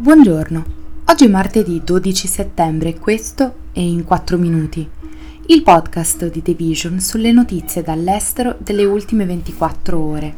Buongiorno, 0.00 0.64
oggi 1.06 1.24
è 1.24 1.28
martedì 1.28 1.82
12 1.82 2.28
settembre 2.28 2.90
e 2.90 2.98
questo 3.00 3.54
è 3.72 3.80
In 3.80 4.04
4 4.04 4.38
Minuti, 4.38 4.88
il 5.46 5.62
podcast 5.64 6.30
di 6.30 6.40
The 6.40 6.54
Vision 6.54 7.00
sulle 7.00 7.32
notizie 7.32 7.82
dall'estero 7.82 8.54
delle 8.58 8.84
ultime 8.84 9.26
24 9.26 9.98
ore. 9.98 10.34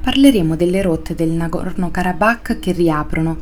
Parleremo 0.00 0.56
delle 0.56 0.80
rotte 0.80 1.14
del 1.14 1.32
Nagorno-Karabakh 1.32 2.58
che 2.58 2.72
riaprono, 2.72 3.36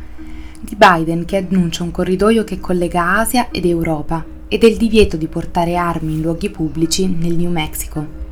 di 0.60 0.74
Biden 0.74 1.24
che 1.26 1.36
annuncia 1.36 1.84
un 1.84 1.92
corridoio 1.92 2.42
che 2.42 2.58
collega 2.58 3.18
Asia 3.18 3.50
ed 3.52 3.66
Europa 3.66 4.24
e 4.48 4.58
del 4.58 4.76
divieto 4.76 5.16
di 5.16 5.28
portare 5.28 5.76
armi 5.76 6.14
in 6.14 6.22
luoghi 6.22 6.50
pubblici 6.50 7.06
nel 7.06 7.36
New 7.36 7.52
Mexico. 7.52 8.23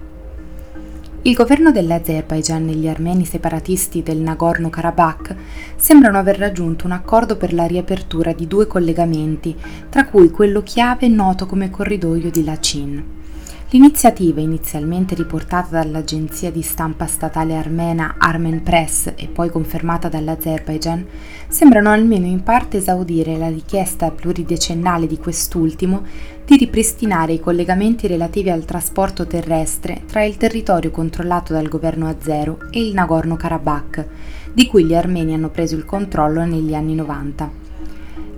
Il 1.25 1.35
governo 1.35 1.71
dell'Azerbaijan 1.71 2.69
e 2.69 2.73
gli 2.73 2.89
armeni 2.89 3.25
separatisti 3.25 4.03
del 4.03 4.19
Nagorno-Karabakh 4.19 5.37
sembrano 5.77 6.19
aver 6.19 6.37
raggiunto 6.37 6.87
un 6.87 6.91
accordo 6.91 7.37
per 7.37 7.53
la 7.53 7.65
riapertura 7.65 8.33
di 8.33 8.49
due 8.49 8.67
collegamenti, 8.67 9.57
tra 9.89 10.07
cui 10.07 10.31
quello 10.31 10.65
chiave 10.65 11.07
noto 11.07 11.47
come 11.47 11.71
corridoio 11.71 12.29
di 12.29 12.43
Lachin. 12.43 13.22
L'iniziativa, 13.73 14.43
inizialmente 14.43 15.15
riportata 15.15 15.81
dall'agenzia 15.81 16.51
di 16.51 16.61
stampa 16.61 17.07
statale 17.07 17.57
armena 17.57 18.17
Armen 18.19 18.63
Press 18.63 19.15
e 19.17 19.29
poi 19.29 19.49
confermata 19.49 20.11
dall'Azerbaijan, 20.11 21.07
sembrano 21.49 21.89
almeno 21.89 22.27
in 22.27 22.43
parte 22.43 22.77
esaudire 22.77 23.39
la 23.39 23.49
richiesta 23.49 24.11
pluridecennale 24.11 25.07
di 25.07 25.17
quest'ultimo 25.17 26.05
di 26.45 26.59
ripristinare 26.59 27.33
i 27.33 27.41
collegamenti 27.41 28.07
relativi 28.07 28.51
al 28.51 28.67
trasporto 28.67 29.27
terrestre 29.27 30.03
tra 30.05 30.23
il 30.23 30.37
territorio 30.37 30.91
controllato 30.91 31.55
dal 31.55 31.71
governo 31.71 32.09
azero 32.09 32.59
e 32.71 32.87
il 32.87 32.93
Nagorno-Karabakh, 32.93 34.07
di 34.53 34.67
cui 34.67 34.85
gli 34.85 34.95
armeni 34.95 35.33
hanno 35.33 35.49
preso 35.49 35.77
il 35.77 35.87
controllo 35.87 36.45
negli 36.45 36.75
anni 36.75 36.95
90. 36.95 37.62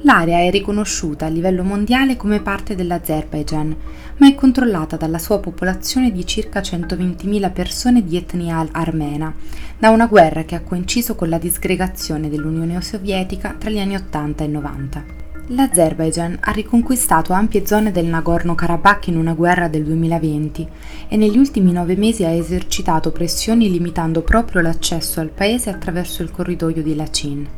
L'area 0.05 0.41
è 0.41 0.51
riconosciuta 0.51 1.25
a 1.25 1.31
livello 1.31 1.63
mondiale 1.63 2.17
come 2.17 2.41
parte 2.41 2.75
dell'Azerbaijan, 2.75 3.75
ma 4.19 4.29
è 4.29 4.35
controllata 4.35 4.97
dalla 4.97 5.19
sua 5.19 5.41
popolazione 5.41 6.13
di 6.13 6.27
circa 6.27 6.61
120.000 6.61 7.51
persone 7.51 8.05
di 8.05 8.19
etnia 8.19 8.69
armena, 8.71 9.35
da 9.79 9.89
una 9.89 10.07
guerra 10.07 10.45
che 10.45 10.57
ha 10.57 10.61
coinciso 10.61 11.15
con 11.15 11.31
la 11.31 11.39
disgregazione 11.39 12.29
dell'Unione 12.29 12.83
Sovietica 12.83 13.55
tra 13.59 13.71
gli 13.71 13.79
anni 13.79 13.95
80 13.95 14.45
e 14.45 14.47
90. 14.47 15.05
L'Azerbaijan 15.49 16.37
ha 16.39 16.51
riconquistato 16.51 17.33
ampie 17.33 17.65
zone 17.65 17.91
del 17.91 18.05
Nagorno-Karabakh 18.05 19.07
in 19.07 19.17
una 19.17 19.33
guerra 19.33 19.69
del 19.69 19.85
2020 19.85 20.69
e 21.09 21.17
negli 21.17 21.39
ultimi 21.39 21.73
nove 21.73 21.97
mesi 21.97 22.25
ha 22.25 22.31
esercitato 22.31 23.11
pressioni 23.11 23.71
limitando 23.71 24.21
proprio 24.21 24.61
l'accesso 24.61 25.21
al 25.21 25.31
paese 25.31 25.71
attraverso 25.71 26.23
il 26.23 26.31
corridoio 26.31 26.83
di 26.83 26.95
Lachin. 26.95 27.49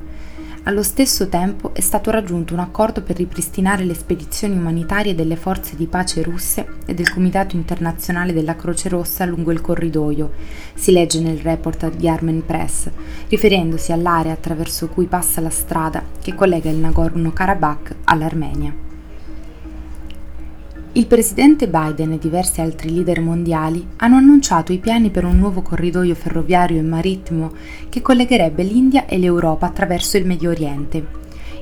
Allo 0.69 0.83
stesso 0.83 1.29
tempo 1.29 1.73
è 1.75 1.81
stato 1.81 2.11
raggiunto 2.11 2.53
un 2.53 2.59
accordo 2.59 3.01
per 3.01 3.15
ripristinare 3.15 3.85
le 3.85 3.95
spedizioni 3.95 4.57
umanitarie 4.57 5.15
delle 5.15 5.37
forze 5.37 5.77
di 5.77 5.87
pace 5.87 6.23
russe 6.23 6.67
e 6.87 6.93
del 6.93 7.13
Comitato 7.13 7.55
internazionale 7.55 8.33
della 8.33 8.57
Croce 8.57 8.89
Rossa 8.89 9.25
lungo 9.27 9.53
il 9.53 9.61
corridoio, 9.61 10.33
si 10.75 10.91
legge 10.91 11.21
nel 11.21 11.39
report 11.39 11.95
di 11.95 12.09
Armen 12.09 12.45
Press, 12.45 12.91
riferendosi 13.29 13.93
all'area 13.93 14.33
attraverso 14.33 14.89
cui 14.89 15.07
passa 15.07 15.41
la 15.41 15.51
strada 15.51 16.03
che 16.21 16.35
collega 16.35 16.69
il 16.69 16.79
Nagorno-Karabakh 16.79 17.95
all'Armenia. 18.03 18.86
Il 20.97 21.07
presidente 21.07 21.69
Biden 21.69 22.13
e 22.13 22.19
diversi 22.19 22.63
altri 22.63 22.91
leader 22.91 23.21
mondiali 23.21 23.87
hanno 23.97 24.17
annunciato 24.17 24.73
i 24.73 24.79
piani 24.79 25.11
per 25.11 25.27
un 25.27 25.37
nuovo 25.37 25.61
corridoio 25.61 26.15
ferroviario 26.15 26.79
e 26.79 26.83
marittimo 26.83 27.53
che 27.91 28.01
collegherebbe 28.01 28.63
l'India 28.63 29.05
e 29.05 29.19
l'Europa 29.19 29.67
attraverso 29.67 30.17
il 30.17 30.25
Medio 30.25 30.49
Oriente. 30.49 31.07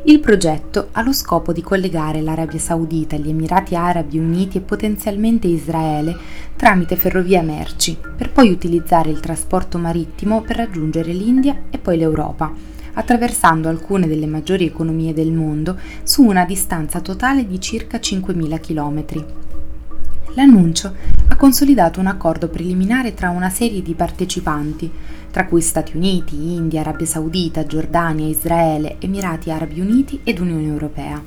Il 0.05 0.21
progetto 0.21 0.91
ha 0.93 1.03
lo 1.03 1.13
scopo 1.13 1.53
di 1.53 1.63
collegare 1.63 2.21
l'Arabia 2.21 2.61
Saudita, 2.61 3.17
gli 3.17 3.31
Emirati 3.31 3.75
Arabi 3.75 4.19
Uniti 4.19 4.59
e 4.59 4.61
potenzialmente 4.61 5.49
Israele 5.49 6.17
tramite 6.55 6.95
ferrovia 6.95 7.43
merci, 7.43 7.99
per 8.17 8.31
poi 8.31 8.51
utilizzare 8.51 9.11
il 9.11 9.19
trasporto 9.19 9.79
marittimo 9.79 10.43
per 10.43 10.59
raggiungere 10.59 11.13
l'India 11.13 11.63
e 11.71 11.79
poi 11.79 11.99
l'Europa 11.99 12.74
attraversando 12.95 13.69
alcune 13.69 14.07
delle 14.07 14.27
maggiori 14.27 14.65
economie 14.65 15.15
del 15.15 15.33
mondo 15.33 15.79
su 16.03 16.23
una 16.23 16.45
distanza 16.45 17.01
totale 17.01 17.47
di 17.47 17.61
circa 17.61 17.99
5.000 17.99 18.61
km. 18.61 19.25
L'annuncio 20.35 20.93
ha 21.29 21.37
consolidato 21.37 22.01
un 22.01 22.07
accordo 22.07 22.49
preliminare 22.49 23.15
tra 23.15 23.31
una 23.31 23.51
serie 23.51 23.83
di 23.83 23.95
partecipanti, 23.95 24.91
tra 25.31 25.47
cui 25.47 25.61
Stati 25.61 25.97
Uniti, 25.97 26.55
India, 26.55 26.81
Arabia 26.81 27.07
Saudita, 27.07 27.67
Giordania, 27.67 28.27
Israele, 28.27 28.97
Emirati 28.99 29.51
Arabi 29.51 29.81
Uniti 29.81 30.21
ed 30.25 30.41
Unione 30.41 30.67
Europea. 30.67 31.23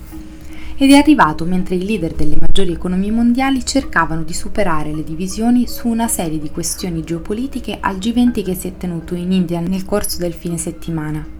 Ed 0.79 0.91
è 0.91 0.97
arrivato 0.97 1.45
mentre 1.45 1.75
i 1.75 1.85
leader 1.85 2.13
delle 2.13 2.37
maggiori 2.39 2.71
economie 2.71 3.11
mondiali 3.11 3.65
cercavano 3.65 4.23
di 4.23 4.33
superare 4.33 4.93
le 4.93 5.03
divisioni 5.03 5.67
su 5.67 5.87
una 5.87 6.07
serie 6.07 6.39
di 6.39 6.51
questioni 6.51 7.03
geopolitiche 7.03 7.77
al 7.79 7.95
G20 7.95 8.43
che 8.43 8.53
si 8.53 8.67
è 8.67 8.77
tenuto 8.77 9.15
in 9.15 9.31
India 9.31 9.59
nel 9.59 9.85
corso 9.85 10.19
del 10.19 10.33
fine 10.33 10.57
settimana. 10.57 11.36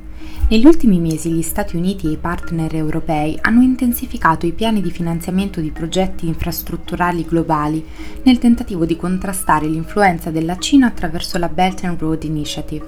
Negli 0.50 0.66
ultimi 0.66 1.02
mesi 1.02 1.30
gli 1.30 1.42
Stati 1.42 1.76
Uniti 1.76 2.08
e 2.08 2.12
i 2.12 2.16
partner 2.16 2.74
europei 2.74 3.38
hanno 3.42 3.62
intensificato 3.62 4.46
i 4.46 4.54
piani 4.54 4.80
di 4.80 4.92
finanziamento 4.92 5.60
di 5.60 5.72
progetti 5.72 6.26
infrastrutturali 6.26 7.26
globali 7.26 7.86
nel 8.24 8.38
tentativo 8.38 8.86
di 8.86 8.96
contrastare 8.96 9.68
l'influenza 9.68 10.32
della 10.32 10.58
Cina 10.58 10.88
attraverso 10.88 11.38
la 11.38 11.50
Belt 11.50 11.84
and 11.84 12.00
Road 12.00 12.24
Initiative. 12.24 12.86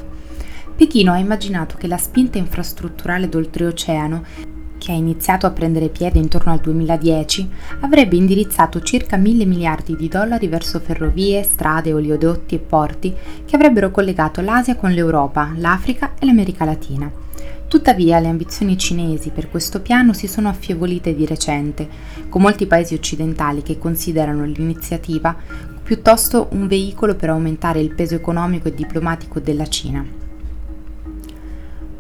Pechino 0.74 1.12
ha 1.12 1.18
immaginato 1.18 1.76
che 1.76 1.88
la 1.88 1.98
spinta 1.98 2.38
infrastrutturale 2.38 3.28
d'oltreoceano 3.28 4.24
che 4.78 4.94
ha 4.94 4.96
iniziato 4.96 5.46
a 5.46 5.52
prendere 5.52 5.90
piede 5.90 6.18
intorno 6.18 6.54
al 6.54 6.62
2010, 6.62 7.50
avrebbe 7.82 8.16
indirizzato 8.16 8.82
circa 8.82 9.18
mille 9.18 9.44
miliardi 9.44 9.98
di 9.98 10.08
dollari 10.08 10.48
verso 10.48 10.80
ferrovie, 10.80 11.44
strade, 11.44 11.92
oleodotti 11.92 12.56
e 12.56 12.60
porti 12.60 13.14
che 13.44 13.56
avrebbero 13.58 13.92
collegato 13.92 14.40
l'Asia 14.40 14.78
con 14.78 14.94
l'Europa, 14.94 15.52
l'Africa 15.58 16.14
e 16.18 16.26
l'America 16.26 16.64
Latina. 16.64 17.28
Tuttavia 17.70 18.18
le 18.18 18.30
ambizioni 18.30 18.80
cinesi 18.80 19.30
per 19.30 19.48
questo 19.48 19.80
piano 19.80 20.12
si 20.12 20.28
sono 20.28 20.50
affievolite 20.50 21.14
di 21.14 21.28
recente, 21.28 21.88
con 22.28 22.42
molti 22.42 22.66
paesi 22.66 22.96
occidentali 22.96 23.62
che 23.62 23.78
considerano 23.78 24.44
l'iniziativa 24.44 25.36
piuttosto 25.84 26.48
un 26.54 26.66
veicolo 26.66 27.14
per 27.14 27.30
aumentare 27.30 27.80
il 27.80 27.94
peso 27.94 28.16
economico 28.16 28.70
e 28.70 28.74
diplomatico 28.74 29.40
della 29.40 29.68
Cina. 29.68 30.04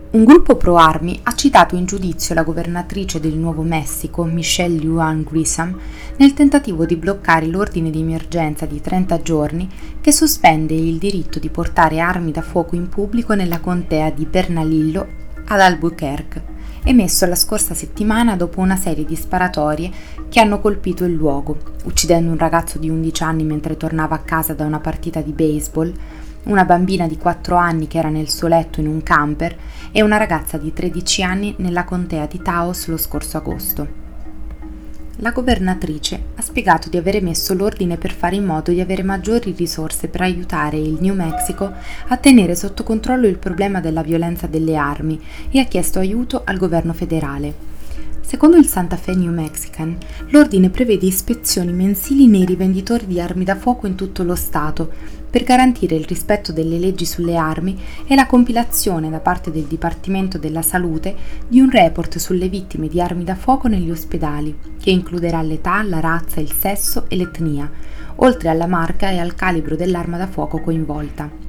Un 0.10 0.24
gruppo 0.24 0.56
pro-armi 0.56 1.20
ha 1.22 1.36
citato 1.36 1.76
in 1.76 1.86
giudizio 1.86 2.34
la 2.34 2.42
governatrice 2.42 3.20
del 3.20 3.36
Nuovo 3.36 3.62
Messico, 3.62 4.24
Michelle 4.24 4.82
Yuan 4.82 5.22
Grisam, 5.22 5.78
nel 6.18 6.34
tentativo 6.34 6.88
di 6.88 6.96
bloccare 6.96 7.46
l'ordine 7.46 7.92
di 7.92 8.00
emergenza 8.00 8.66
di 8.66 8.82
30 8.82 9.22
giorni 9.22 9.70
che 10.02 10.12
sospende 10.12 10.74
il 10.74 10.98
diritto 10.98 11.38
di 11.38 11.50
portare 11.50 12.00
armi 12.00 12.32
da 12.32 12.42
fuoco 12.42 12.76
in 12.76 12.90
pubblico 12.90 13.36
nella 13.36 13.60
contea 13.60 14.10
di 14.10 14.26
Bernalillo 14.26 15.28
ad 15.52 15.62
Albuquerque, 15.62 16.44
emesso 16.84 17.26
la 17.26 17.36
scorsa 17.36 17.74
settimana 17.74 18.36
dopo 18.36 18.60
una 18.60 18.76
serie 18.76 19.04
di 19.04 19.16
sparatorie 19.16 19.92
che 20.30 20.40
hanno 20.40 20.60
colpito 20.60 21.06
il 21.06 21.14
luogo, 21.14 21.58
uccidendo 21.86 22.30
un 22.30 22.38
ragazzo 22.38 22.78
di 22.78 22.88
11 22.88 23.24
anni 23.24 23.44
mentre 23.44 23.76
tornava 23.76 24.16
a 24.16 24.20
casa 24.20 24.54
da 24.54 24.66
una 24.66 24.80
partita 24.80 25.22
di 25.22 25.32
baseball, 25.32 25.92
una 26.44 26.66
bambina 26.66 27.08
di 27.08 27.18
4 27.18 27.56
anni 27.56 27.88
che 27.88 27.98
era 27.98 28.10
nel 28.10 28.30
suo 28.30 28.48
letto 28.48 28.80
in 28.80 28.88
un 28.88 29.02
camper 29.02 29.58
e 29.92 30.04
una 30.04 30.18
ragazza 30.18 30.58
di 30.58 30.72
13 30.72 31.24
anni 31.24 31.56
nella 31.58 31.84
contea 31.84 32.28
di 32.28 32.42
Taos 32.42 32.86
lo 32.86 32.98
scorso 32.98 33.38
agosto 33.38 33.99
la 35.22 35.32
governatrice 35.32 36.22
ha 36.36 36.42
spiegato 36.42 36.88
di 36.88 36.96
aver 36.96 37.22
messo 37.22 37.54
l'ordine 37.54 37.98
per 37.98 38.14
fare 38.14 38.38
in 38.38 38.46
modo 38.46 38.72
di 38.72 38.80
avere 38.80 39.04
maggiori 39.04 39.54
risorse 39.58 40.08
per 40.08 40.22
aiutare 40.22 40.78
il 40.78 40.98
New 41.00 41.14
Mexico 41.14 41.74
a 42.08 42.18
tenere 42.18 42.56
sotto 42.56 42.84
controllo 42.84 43.28
il 43.28 43.38
problema 43.38 43.82
della 43.82 44.02
violenza 44.02 44.48
delle 44.48 44.78
armi 44.78 45.20
e 45.52 45.60
ha 45.60 45.66
chiesto 45.66 46.00
aiuto 46.00 46.44
al 46.46 46.58
governo 46.58 46.94
federale. 46.94 47.69
Secondo 48.30 48.58
il 48.58 48.68
Santa 48.68 48.96
Fe 48.96 49.16
New 49.16 49.34
Mexican, 49.34 49.98
l'ordine 50.28 50.70
prevede 50.70 51.08
ispezioni 51.08 51.72
mensili 51.72 52.28
nei 52.28 52.46
rivenditori 52.46 53.08
di 53.08 53.20
armi 53.20 53.44
da 53.44 53.56
fuoco 53.56 53.88
in 53.88 53.96
tutto 53.96 54.22
lo 54.22 54.36
Stato 54.36 54.92
per 55.28 55.44
garantire 55.44 55.96
il 55.96 56.06
rispetto 56.06 56.52
delle 56.52 56.78
leggi 56.78 57.06
sulle 57.06 57.36
armi 57.36 57.76
e 58.06 58.14
la 58.14 58.28
compilazione 58.28 59.10
da 59.10 59.20
parte 59.20 59.50
del 59.50 59.64
Dipartimento 59.64 60.38
della 60.38 60.62
Salute 60.62 61.16
di 61.48 61.60
un 61.60 61.72
report 61.72 62.20
sulle 62.20 62.50
vittime 62.50 62.88
di 62.88 63.02
armi 63.02 63.24
da 63.24 63.34
fuoco 63.34 63.68
negli 63.68 63.90
ospedali, 63.90 64.56
che 64.80 64.92
includerà 64.92 65.42
l'età, 65.42 65.82
la 65.82 66.00
razza, 66.00 66.40
il 66.40 66.52
sesso 66.52 67.06
e 67.08 67.16
l'etnia, 67.16 67.68
oltre 68.18 68.50
alla 68.50 68.68
marca 68.68 69.10
e 69.10 69.18
al 69.18 69.34
calibro 69.34 69.76
dell'arma 69.76 70.18
da 70.18 70.28
fuoco 70.28 70.62
coinvolta. 70.62 71.49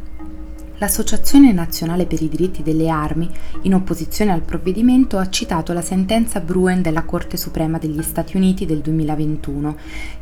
l'Associazione 0.81 1.53
Nazionale 1.53 2.07
per 2.07 2.23
i 2.23 2.29
diritti 2.31 2.63
delle 2.63 2.89
armi, 2.89 3.31
in 3.63 3.75
opposizione 3.75 4.33
al 4.33 4.41
provvedimento, 4.41 5.19
ha 5.19 5.29
citato 5.29 5.75
la 5.75 5.83
sentenza 5.83 6.41
Bruen 6.41 6.81
della 6.81 7.03
Corte 7.03 7.37
Suprema 7.37 7.77
degli 7.77 8.01
Stati 8.01 8.39
Uniti 8.39 8.65
del 8.65 8.79
2021, 8.79 9.77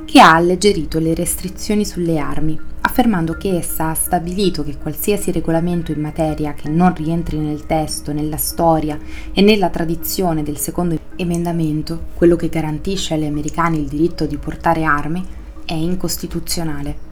che 0.04 0.18
ha 0.18 0.34
alleggerito 0.34 0.98
le 0.98 1.14
restrizioni 1.14 1.84
sulle 1.84 2.18
armi, 2.18 2.58
affermando 2.80 3.34
che 3.34 3.56
essa 3.56 3.90
ha 3.90 3.94
stabilito 3.94 4.64
che 4.64 4.76
qualsiasi 4.76 5.30
regolamento 5.30 5.92
in 5.92 6.00
materia 6.00 6.54
che 6.54 6.68
non 6.68 6.92
rientri 6.92 7.38
nel 7.38 7.64
testo, 7.64 8.12
nella 8.12 8.36
storia 8.36 8.98
e 9.32 9.40
nella 9.42 9.68
tradizione 9.68 10.42
del 10.42 10.58
secondo 10.58 10.98
emendamento, 11.14 12.06
quello 12.14 12.34
che 12.34 12.48
garantisce 12.48 13.14
agli 13.14 13.26
americani 13.26 13.78
il 13.78 13.86
diritto 13.86 14.26
di 14.26 14.36
portare 14.36 14.82
armi, 14.82 15.24
è 15.64 15.74
incostituzionale. 15.74 17.06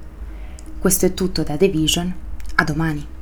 Questo 0.81 1.06
è 1.06 1.14
tutto 1.14 1.44
da 1.44 1.56
The 1.56 1.69
Vision, 1.69 2.12
a 2.56 2.64
domani. 2.64 3.14